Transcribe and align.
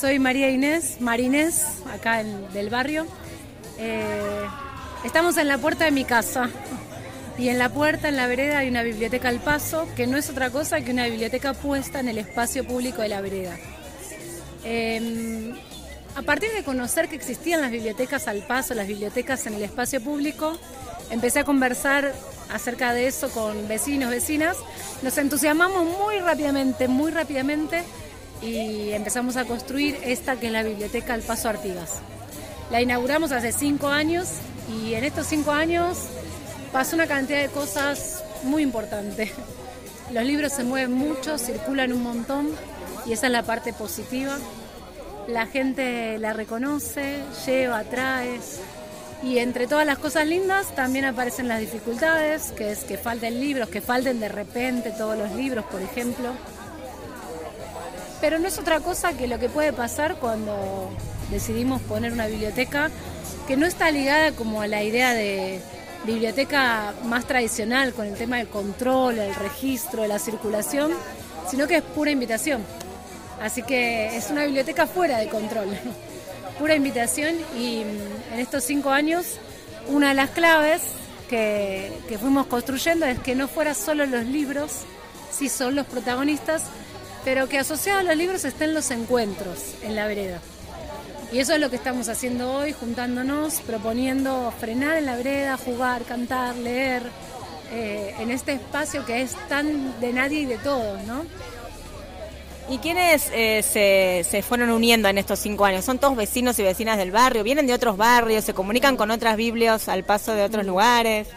Soy 0.00 0.18
María 0.18 0.48
Inés 0.48 0.96
Marínez, 1.00 1.62
acá 1.92 2.22
en, 2.22 2.50
del 2.54 2.70
barrio. 2.70 3.06
Eh, 3.76 4.46
estamos 5.04 5.36
en 5.36 5.46
la 5.46 5.58
puerta 5.58 5.84
de 5.84 5.90
mi 5.90 6.04
casa. 6.04 6.48
Y 7.36 7.50
en 7.50 7.58
la 7.58 7.68
puerta, 7.68 8.08
en 8.08 8.16
la 8.16 8.26
vereda, 8.26 8.60
hay 8.60 8.70
una 8.70 8.82
biblioteca 8.82 9.28
al 9.28 9.40
paso, 9.40 9.86
que 9.96 10.06
no 10.06 10.16
es 10.16 10.30
otra 10.30 10.48
cosa 10.48 10.80
que 10.80 10.92
una 10.92 11.04
biblioteca 11.04 11.52
puesta 11.52 12.00
en 12.00 12.08
el 12.08 12.16
espacio 12.16 12.66
público 12.66 13.02
de 13.02 13.10
la 13.10 13.20
vereda. 13.20 13.58
Em, 14.64 15.52
a 16.16 16.22
partir 16.22 16.50
de 16.52 16.62
conocer 16.62 17.08
que 17.08 17.16
existían 17.16 17.60
las 17.60 17.70
bibliotecas 17.70 18.26
al 18.26 18.38
paso, 18.46 18.72
las 18.72 18.88
bibliotecas 18.88 19.46
en 19.48 19.52
el 19.52 19.62
espacio 19.64 20.00
público, 20.00 20.58
empecé 21.10 21.40
a 21.40 21.44
conversar 21.44 22.14
acerca 22.50 22.94
de 22.94 23.06
eso 23.06 23.28
con 23.32 23.68
vecinos, 23.68 24.08
vecinas. 24.08 24.56
Nos 25.02 25.18
entusiasmamos 25.18 25.84
muy 25.84 26.20
rápidamente, 26.20 26.88
muy 26.88 27.10
rápidamente 27.10 27.84
y 28.42 28.90
empezamos 28.90 29.36
a 29.36 29.44
construir 29.44 29.96
esta 30.04 30.36
que 30.36 30.46
es 30.46 30.52
la 30.52 30.62
Biblioteca 30.62 31.14
al 31.14 31.22
Paso 31.22 31.48
Artigas. 31.48 31.98
La 32.70 32.80
inauguramos 32.80 33.32
hace 33.32 33.52
cinco 33.52 33.88
años 33.88 34.28
y 34.72 34.94
en 34.94 35.04
estos 35.04 35.26
cinco 35.26 35.52
años 35.52 35.98
pasó 36.72 36.96
una 36.96 37.06
cantidad 37.06 37.40
de 37.40 37.48
cosas 37.48 38.22
muy 38.44 38.62
importantes. 38.62 39.30
Los 40.12 40.24
libros 40.24 40.52
se 40.52 40.64
mueven 40.64 40.92
mucho, 40.92 41.38
circulan 41.38 41.92
un 41.92 42.02
montón 42.02 42.50
y 43.06 43.12
esa 43.12 43.26
es 43.26 43.32
la 43.32 43.42
parte 43.42 43.72
positiva 43.72 44.38
la 45.30 45.46
gente 45.46 46.18
la 46.18 46.32
reconoce, 46.32 47.18
lleva, 47.46 47.84
trae. 47.84 48.40
Y 49.22 49.38
entre 49.38 49.66
todas 49.66 49.86
las 49.86 49.98
cosas 49.98 50.26
lindas 50.26 50.74
también 50.74 51.04
aparecen 51.04 51.46
las 51.46 51.60
dificultades, 51.60 52.52
que 52.52 52.72
es 52.72 52.84
que 52.84 52.96
falten 52.96 53.38
libros, 53.38 53.68
que 53.68 53.80
falten 53.80 54.18
de 54.18 54.28
repente 54.28 54.92
todos 54.92 55.16
los 55.16 55.32
libros, 55.32 55.64
por 55.66 55.82
ejemplo. 55.82 56.30
Pero 58.20 58.38
no 58.38 58.48
es 58.48 58.58
otra 58.58 58.80
cosa 58.80 59.14
que 59.14 59.26
lo 59.26 59.38
que 59.38 59.48
puede 59.48 59.72
pasar 59.72 60.16
cuando 60.16 60.90
decidimos 61.30 61.80
poner 61.82 62.12
una 62.12 62.26
biblioteca 62.26 62.90
que 63.46 63.56
no 63.56 63.66
está 63.66 63.90
ligada 63.90 64.32
como 64.32 64.60
a 64.60 64.66
la 64.66 64.82
idea 64.82 65.14
de 65.14 65.60
biblioteca 66.04 66.94
más 67.04 67.26
tradicional 67.26 67.92
con 67.92 68.06
el 68.06 68.14
tema 68.14 68.38
del 68.38 68.48
control, 68.48 69.18
el 69.18 69.34
registro, 69.34 70.06
la 70.06 70.18
circulación, 70.18 70.92
sino 71.50 71.66
que 71.66 71.76
es 71.76 71.82
pura 71.82 72.10
invitación. 72.10 72.62
Así 73.40 73.62
que 73.62 74.16
es 74.16 74.30
una 74.30 74.44
biblioteca 74.44 74.86
fuera 74.86 75.18
de 75.18 75.28
control, 75.28 75.68
pura 76.58 76.74
invitación 76.74 77.36
y 77.56 77.84
mm, 77.84 78.34
en 78.34 78.40
estos 78.40 78.64
cinco 78.64 78.90
años 78.90 79.38
una 79.88 80.08
de 80.08 80.14
las 80.14 80.30
claves 80.30 80.82
que, 81.28 82.18
fuimos 82.20 82.46
construyendo 82.46 83.06
es 83.06 83.18
que 83.20 83.34
no 83.34 83.48
fuera 83.48 83.74
solo 83.74 84.04
los 84.06 84.26
libros, 84.26 84.72
sí 85.30 85.48
son 85.48 85.74
los 85.74 85.86
protagonistas, 85.86 86.64
pero 87.24 87.48
que 87.48 87.58
asociados 87.58 88.00
a 88.00 88.04
los 88.04 88.16
libros 88.16 88.44
estén 88.44 88.74
los 88.74 88.90
encuentros 88.90 89.74
en 89.82 89.96
la 89.96 90.06
vereda. 90.06 90.40
Y 91.32 91.38
eso 91.38 91.54
es 91.54 91.60
lo 91.60 91.70
que 91.70 91.76
estamos 91.76 92.08
haciendo 92.08 92.52
hoy, 92.52 92.72
juntándonos, 92.72 93.60
proponiendo 93.60 94.52
frenar 94.58 94.96
en 94.96 95.06
la 95.06 95.16
vereda, 95.16 95.56
jugar, 95.56 96.02
cantar, 96.02 96.56
leer, 96.56 97.02
eh, 97.72 98.14
en 98.18 98.32
este 98.32 98.52
espacio 98.52 99.06
que 99.06 99.22
es 99.22 99.36
tan 99.48 100.00
de 100.00 100.12
nadie 100.12 100.40
y 100.40 100.44
de 100.44 100.58
todos, 100.58 101.02
¿no? 101.04 101.22
¿Y 102.68 102.78
quiénes 102.78 103.30
eh, 103.32 104.24
se, 104.28 104.42
fueron 104.42 104.70
uniendo 104.70 105.08
en 105.08 105.18
estos 105.18 105.40
cinco 105.40 105.64
años? 105.64 105.84
¿Son 105.84 105.98
todos 105.98 106.16
vecinos 106.16 106.58
y 106.60 106.62
vecinas 106.62 106.98
del 106.98 107.10
barrio? 107.10 107.42
¿Vienen 107.42 107.66
de 107.66 107.74
otros 107.74 107.96
barrios? 107.96 108.44
¿Se 108.44 108.54
comunican 108.54 108.96
con 108.96 109.10
otras 109.10 109.36
biblios 109.36 109.88
al 109.88 110.04
paso 110.04 110.34
de 110.34 110.44
otros 110.44 110.64
lugares? 110.64 111.28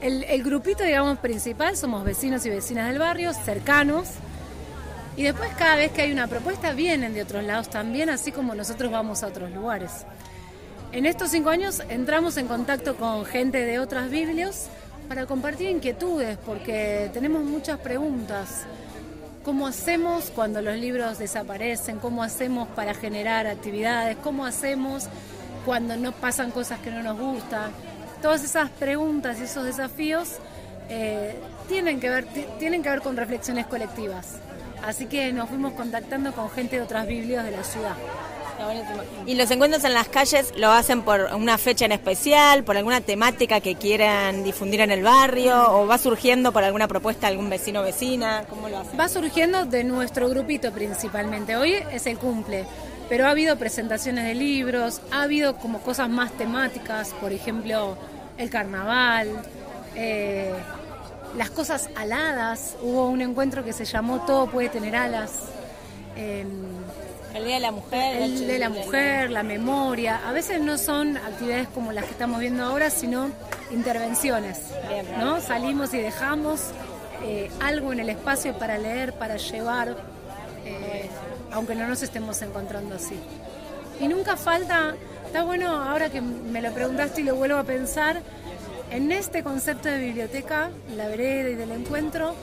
El, 0.00 0.42
grupito, 0.42 0.84
digamos, 0.84 1.18
principal 1.18 1.76
somos 1.76 2.04
vecinos 2.04 2.46
y 2.46 2.50
vecinas 2.50 2.88
del 2.88 2.98
barrio, 2.98 3.34
cercanos. 3.34 4.08
Y 5.18 5.24
después 5.24 5.50
cada 5.58 5.74
vez 5.74 5.90
que 5.90 6.02
hay 6.02 6.12
una 6.12 6.28
propuesta 6.28 6.72
vienen 6.74 7.12
de 7.12 7.22
otros 7.22 7.42
lados 7.42 7.68
también, 7.68 8.08
así 8.08 8.30
como 8.30 8.54
nosotros 8.54 8.92
vamos 8.92 9.24
a 9.24 9.26
otros 9.26 9.50
lugares. 9.50 9.90
En 10.92 11.06
estos 11.06 11.32
cinco 11.32 11.50
años 11.50 11.82
entramos 11.88 12.36
en 12.36 12.46
contacto 12.46 12.94
con 12.94 13.24
gente 13.24 13.66
de 13.66 13.80
otras 13.80 14.10
biblios 14.10 14.68
para 15.08 15.26
compartir 15.26 15.70
inquietudes, 15.70 16.38
porque 16.46 17.10
tenemos 17.12 17.42
muchas 17.42 17.80
preguntas 17.80 18.62
cómo 19.44 19.66
hacemos 19.66 20.30
cuando 20.32 20.62
los 20.62 20.76
libros 20.76 21.18
desaparecen, 21.18 21.98
cómo 21.98 22.22
hacemos 22.22 22.68
para 22.68 22.94
generar 22.94 23.48
actividades, 23.48 24.16
cómo 24.22 24.46
hacemos 24.46 25.08
cuando 25.66 25.96
no 25.96 26.12
pasan 26.12 26.52
cosas 26.52 26.78
que 26.78 26.92
no 26.92 27.02
nos 27.02 27.18
gustan. 27.18 27.72
Todas 28.22 28.44
esas 28.44 28.70
preguntas 28.70 29.40
y 29.40 29.44
esos 29.44 29.64
desafíos 29.64 30.36
eh, 30.88 31.34
tienen, 31.66 31.98
que 31.98 32.08
ver, 32.08 32.26
tienen 32.60 32.84
que 32.84 32.90
ver 32.90 33.00
con 33.00 33.16
reflexiones 33.16 33.66
colectivas. 33.66 34.36
Así 34.84 35.06
que 35.06 35.32
nos 35.32 35.48
fuimos 35.48 35.72
contactando 35.72 36.32
con 36.32 36.50
gente 36.50 36.76
de 36.76 36.82
otras 36.82 37.06
biblias 37.06 37.44
de 37.44 37.50
la 37.50 37.64
ciudad. 37.64 37.96
¿Y 39.26 39.34
los 39.34 39.50
encuentros 39.50 39.84
en 39.84 39.94
las 39.94 40.08
calles 40.08 40.52
lo 40.56 40.70
hacen 40.70 41.02
por 41.02 41.28
una 41.34 41.58
fecha 41.58 41.84
en 41.84 41.92
especial, 41.92 42.64
por 42.64 42.76
alguna 42.76 43.00
temática 43.00 43.60
que 43.60 43.76
quieran 43.76 44.42
difundir 44.42 44.80
en 44.80 44.90
el 44.90 45.02
barrio 45.02 45.72
o 45.72 45.86
va 45.86 45.98
surgiendo 45.98 46.52
por 46.52 46.64
alguna 46.64 46.88
propuesta 46.88 47.26
de 47.26 47.34
algún 47.34 47.50
vecino 47.50 47.80
o 47.80 47.84
vecina? 47.84 48.44
¿Cómo 48.48 48.68
lo 48.68 48.78
hacen? 48.78 48.98
Va 48.98 49.08
surgiendo 49.08 49.64
de 49.64 49.84
nuestro 49.84 50.28
grupito 50.28 50.72
principalmente. 50.72 51.56
Hoy 51.56 51.74
es 51.92 52.06
el 52.06 52.18
cumple, 52.18 52.64
pero 53.08 53.26
ha 53.26 53.30
habido 53.30 53.56
presentaciones 53.56 54.24
de 54.24 54.34
libros, 54.34 55.02
ha 55.12 55.22
habido 55.22 55.56
como 55.56 55.80
cosas 55.80 56.08
más 56.08 56.32
temáticas, 56.32 57.14
por 57.20 57.32
ejemplo, 57.32 57.96
el 58.38 58.50
carnaval. 58.50 59.28
Eh, 59.94 60.52
las 61.38 61.50
cosas 61.50 61.88
aladas, 61.94 62.76
hubo 62.82 63.08
un 63.08 63.22
encuentro 63.22 63.64
que 63.64 63.72
se 63.72 63.84
llamó 63.84 64.20
Todo 64.26 64.50
puede 64.50 64.68
tener 64.68 64.96
alas. 64.96 65.30
El 66.16 67.44
Día 67.44 67.54
de 67.54 67.60
la 67.60 67.70
Mujer. 67.70 68.22
El 68.22 68.46
de 68.48 68.58
la 68.58 68.68
Mujer, 68.68 69.30
la 69.30 69.44
memoria. 69.44 70.20
A 70.26 70.32
veces 70.32 70.60
no 70.60 70.76
son 70.76 71.16
actividades 71.16 71.68
como 71.68 71.92
las 71.92 72.04
que 72.04 72.10
estamos 72.10 72.40
viendo 72.40 72.64
ahora, 72.64 72.90
sino 72.90 73.30
intervenciones. 73.70 74.58
¿no? 75.20 75.40
Salimos 75.40 75.94
y 75.94 75.98
dejamos 75.98 76.72
eh, 77.22 77.50
algo 77.60 77.92
en 77.92 78.00
el 78.00 78.08
espacio 78.08 78.58
para 78.58 78.76
leer, 78.76 79.12
para 79.12 79.36
llevar, 79.36 79.96
eh, 80.64 81.08
aunque 81.52 81.76
no 81.76 81.86
nos 81.86 82.02
estemos 82.02 82.42
encontrando 82.42 82.96
así. 82.96 83.16
Y 84.00 84.08
nunca 84.08 84.36
falta, 84.36 84.96
está 85.24 85.44
bueno 85.44 85.68
ahora 85.68 86.10
que 86.10 86.20
me 86.20 86.60
lo 86.60 86.72
preguntaste 86.72 87.20
y 87.20 87.24
lo 87.24 87.36
vuelvo 87.36 87.58
a 87.58 87.64
pensar, 87.64 88.22
en 88.90 89.12
este 89.12 89.42
concepto 89.42 89.88
de 89.88 89.98
biblioteca, 89.98 90.70
la 90.96 91.08
vereda 91.08 91.50
y 91.50 91.54
del 91.54 91.72
encuentro, 91.72 92.34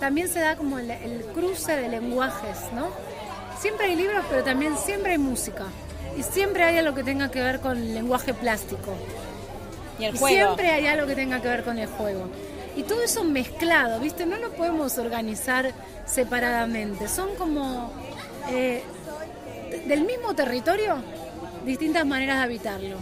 también 0.00 0.28
se 0.28 0.40
da 0.40 0.56
como 0.56 0.78
el, 0.78 0.90
el 0.90 1.24
cruce 1.34 1.76
de 1.76 1.88
lenguajes, 1.88 2.72
¿no? 2.74 2.90
siempre 3.58 3.86
hay 3.86 3.96
libros, 3.96 4.24
pero 4.28 4.44
también 4.44 4.76
siempre 4.76 5.12
hay 5.12 5.18
música. 5.18 5.64
Y 6.16 6.22
siempre 6.22 6.62
hay 6.62 6.78
algo 6.78 6.94
que 6.94 7.04
tenga 7.04 7.30
que 7.30 7.42
ver 7.42 7.60
con 7.60 7.76
el 7.76 7.94
lenguaje 7.94 8.32
plástico. 8.34 8.94
Y 9.98 10.04
el 10.04 10.16
juego. 10.16 10.36
siempre 10.36 10.70
hay 10.70 10.86
algo 10.86 11.06
que 11.06 11.14
tenga 11.14 11.40
que 11.40 11.48
ver 11.48 11.64
con 11.64 11.78
el 11.78 11.88
juego. 11.88 12.28
Y 12.74 12.82
todo 12.82 13.02
eso 13.02 13.24
mezclado, 13.24 14.00
¿viste? 14.00 14.26
No 14.26 14.36
lo 14.36 14.52
podemos 14.52 14.98
organizar 14.98 15.72
separadamente. 16.04 17.08
Son 17.08 17.34
como 17.36 17.90
eh, 18.50 18.82
del 19.86 20.04
mismo 20.04 20.34
territorio, 20.34 20.96
distintas 21.64 22.06
maneras 22.06 22.38
de 22.38 22.44
habitarlo. 22.44 22.96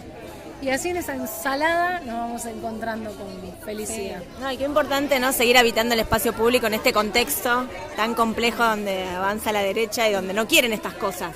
Y 0.65 0.71
así 0.71 0.89
en 0.89 0.97
esa 0.97 1.13
ensalada 1.13 1.99
nos 1.99 2.15
vamos 2.15 2.45
encontrando 2.47 3.11
con 3.11 3.27
felicidad. 3.63 4.23
No, 4.41 4.51
y 4.51 4.57
qué 4.57 4.63
importante 4.63 5.19
no 5.19 5.31
seguir 5.31 5.59
habitando 5.59 5.93
el 5.93 5.99
espacio 5.99 6.33
público 6.33 6.65
en 6.65 6.73
este 6.73 6.91
contexto 6.91 7.67
tan 7.95 8.15
complejo 8.15 8.63
donde 8.63 9.07
avanza 9.09 9.51
la 9.51 9.61
derecha 9.61 10.09
y 10.09 10.13
donde 10.13 10.33
no 10.33 10.47
quieren 10.47 10.73
estas 10.73 10.95
cosas, 10.95 11.35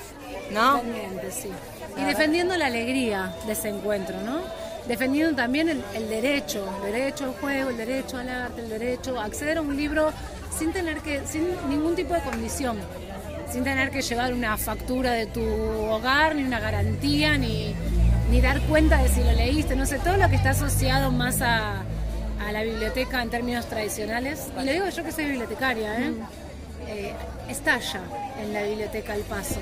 ¿no? 0.51 0.81
sí. 1.29 1.49
Y 1.95 2.05
defendiendo 2.05 2.57
la 2.57 2.65
alegría 2.65 3.35
de 3.45 3.53
ese 3.53 3.69
encuentro, 3.69 4.19
¿no? 4.21 4.39
Defendiendo 4.87 5.35
también 5.35 5.69
el, 5.69 5.83
el, 5.93 6.09
derecho, 6.09 6.67
el 6.77 6.91
derecho 6.91 7.25
al 7.25 7.33
juego, 7.33 7.69
el 7.69 7.77
derecho 7.77 8.17
al 8.17 8.29
arte, 8.29 8.61
el 8.61 8.69
derecho 8.69 9.19
a 9.19 9.25
acceder 9.25 9.59
a 9.59 9.61
un 9.61 9.77
libro 9.77 10.11
sin 10.57 10.73
tener 10.73 11.01
que, 11.01 11.21
sin 11.27 11.49
ningún 11.69 11.95
tipo 11.95 12.15
de 12.15 12.21
condición, 12.21 12.79
sin 13.47 13.63
tener 13.63 13.91
que 13.91 14.01
llevar 14.01 14.33
una 14.33 14.57
factura 14.57 15.11
de 15.11 15.27
tu 15.27 15.43
hogar, 15.43 16.35
ni 16.35 16.41
una 16.41 16.59
garantía, 16.59 17.37
ni 17.37 17.75
ni 18.29 18.41
dar 18.41 18.61
cuenta 18.61 19.01
de 19.01 19.09
si 19.09 19.23
lo 19.23 19.31
leíste, 19.31 19.75
no 19.75 19.85
sé, 19.85 19.99
todo 19.99 20.17
lo 20.17 20.29
que 20.29 20.35
está 20.35 20.51
asociado 20.51 21.11
más 21.11 21.41
a, 21.41 21.83
la 22.51 22.63
biblioteca 22.63 23.21
en 23.21 23.29
términos 23.29 23.67
tradicionales, 23.67 24.47
y 24.59 24.65
lo 24.65 24.71
digo 24.71 24.89
yo 24.89 25.03
que 25.03 25.11
soy 25.11 25.25
bibliotecaria, 25.25 25.99
¿eh? 25.99 26.09
Mm. 26.09 26.21
Eh, 26.87 27.13
estalla 27.47 28.01
en 28.41 28.53
la 28.53 28.63
biblioteca 28.63 29.13
El 29.13 29.21
Paso. 29.21 29.59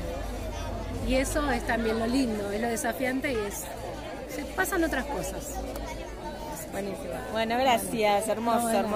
Y 1.06 1.16
eso 1.16 1.52
es 1.52 1.66
también 1.68 2.00
lo 2.00 2.08
lindo, 2.08 2.50
es 2.52 2.62
lo 2.62 2.68
desafiante 2.68 3.34
y 3.34 3.36
es 3.36 3.66
se 4.34 4.46
pasan 4.56 4.84
otras 4.84 5.06
cosas. 5.06 5.56
Buenísimo. 6.72 7.14
Bueno, 7.32 7.58
gracias, 7.58 8.28
hermoso, 8.28 8.60
No, 8.62 8.70
hermoso. 8.70 8.96